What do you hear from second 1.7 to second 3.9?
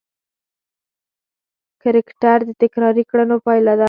کرکټر د تکراري کړنو پایله ده.